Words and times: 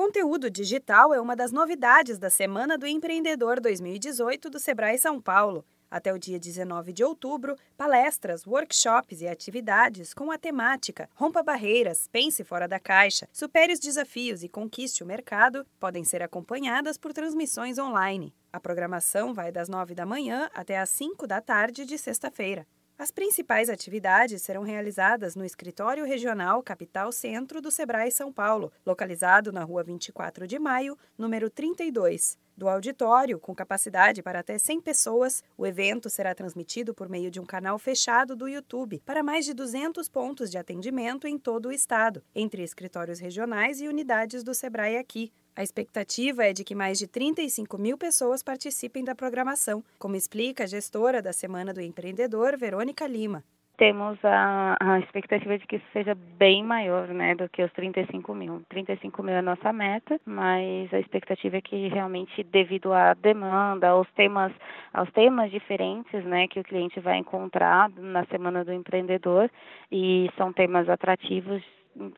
conteúdo 0.00 0.48
digital 0.48 1.12
é 1.12 1.20
uma 1.20 1.36
das 1.36 1.52
novidades 1.52 2.18
da 2.18 2.30
Semana 2.30 2.78
do 2.78 2.86
Empreendedor 2.86 3.60
2018 3.60 4.48
do 4.48 4.58
Sebrae 4.58 4.96
São 4.96 5.20
Paulo. 5.20 5.62
Até 5.90 6.10
o 6.10 6.18
dia 6.18 6.40
19 6.40 6.90
de 6.90 7.04
outubro, 7.04 7.54
palestras, 7.76 8.46
workshops 8.46 9.20
e 9.20 9.28
atividades 9.28 10.14
com 10.14 10.30
a 10.30 10.38
temática 10.38 11.06
Rompa 11.14 11.42
Barreiras, 11.42 12.08
Pense 12.10 12.42
Fora 12.42 12.66
da 12.66 12.80
Caixa, 12.80 13.28
Supere 13.30 13.74
os 13.74 13.78
Desafios 13.78 14.42
e 14.42 14.48
Conquiste 14.48 15.04
o 15.04 15.06
Mercado 15.06 15.66
podem 15.78 16.02
ser 16.02 16.22
acompanhadas 16.22 16.96
por 16.96 17.12
transmissões 17.12 17.78
online. 17.78 18.34
A 18.50 18.58
programação 18.58 19.34
vai 19.34 19.52
das 19.52 19.68
9 19.68 19.94
da 19.94 20.06
manhã 20.06 20.48
até 20.54 20.78
às 20.78 20.88
5 20.88 21.26
da 21.26 21.42
tarde 21.42 21.84
de 21.84 21.98
sexta-feira. 21.98 22.66
As 23.00 23.10
principais 23.10 23.70
atividades 23.70 24.42
serão 24.42 24.62
realizadas 24.62 25.34
no 25.34 25.42
Escritório 25.42 26.04
Regional 26.04 26.62
Capital 26.62 27.10
Centro 27.10 27.62
do 27.62 27.70
Sebrae 27.70 28.12
São 28.12 28.30
Paulo, 28.30 28.70
localizado 28.84 29.50
na 29.50 29.64
Rua 29.64 29.82
24 29.82 30.46
de 30.46 30.58
Maio, 30.58 30.98
número 31.16 31.48
32 31.48 32.38
do 32.54 32.68
auditório, 32.68 33.40
com 33.40 33.54
capacidade 33.54 34.22
para 34.22 34.40
até 34.40 34.58
100 34.58 34.82
pessoas, 34.82 35.42
o 35.56 35.66
evento 35.66 36.10
será 36.10 36.34
transmitido 36.34 36.92
por 36.92 37.08
meio 37.08 37.30
de 37.30 37.40
um 37.40 37.46
canal 37.46 37.78
fechado 37.78 38.36
do 38.36 38.46
YouTube 38.46 39.00
para 39.06 39.22
mais 39.22 39.46
de 39.46 39.54
200 39.54 40.06
pontos 40.10 40.50
de 40.50 40.58
atendimento 40.58 41.26
em 41.26 41.38
todo 41.38 41.70
o 41.70 41.72
estado, 41.72 42.22
entre 42.34 42.62
escritórios 42.62 43.18
regionais 43.18 43.80
e 43.80 43.88
unidades 43.88 44.44
do 44.44 44.52
Sebrae 44.52 44.98
aqui. 44.98 45.32
A 45.60 45.62
expectativa 45.62 46.42
é 46.46 46.54
de 46.54 46.64
que 46.64 46.74
mais 46.74 46.98
de 46.98 47.06
35 47.06 47.76
mil 47.76 47.98
pessoas 47.98 48.42
participem 48.42 49.04
da 49.04 49.14
programação, 49.14 49.84
como 49.98 50.16
explica 50.16 50.64
a 50.64 50.66
gestora 50.66 51.20
da 51.20 51.34
Semana 51.34 51.74
do 51.74 51.82
Empreendedor, 51.82 52.56
Verônica 52.56 53.06
Lima 53.06 53.44
temos 53.76 54.22
a, 54.22 54.76
a, 54.78 54.98
expectativa 54.98 55.56
de 55.56 55.66
que 55.66 55.76
isso 55.76 55.86
seja 55.90 56.14
bem 56.14 56.62
maior 56.62 57.08
né, 57.08 57.34
do 57.34 57.48
que 57.48 57.62
os 57.62 57.72
35 57.72 58.34
mil. 58.34 58.62
35 58.68 59.22
mil 59.22 59.34
é 59.34 59.38
a 59.38 59.42
nossa 59.42 59.72
meta, 59.72 60.20
mas 60.26 60.92
a 60.92 61.00
expectativa 61.00 61.56
é 61.56 61.62
que 61.62 61.88
realmente 61.88 62.42
devido 62.44 62.92
à 62.92 63.14
demanda, 63.14 63.88
aos 63.88 64.06
temas, 64.12 64.52
aos 64.92 65.10
temas 65.12 65.50
diferentes 65.50 66.22
né, 66.26 66.46
que 66.46 66.60
o 66.60 66.62
cliente 66.62 67.00
vai 67.00 67.16
encontrar 67.16 67.88
na 67.96 68.26
Semana 68.26 68.66
do 68.66 68.70
Empreendedor, 68.70 69.50
e 69.90 70.30
são 70.36 70.52
temas 70.52 70.86
atrativos, 70.86 71.62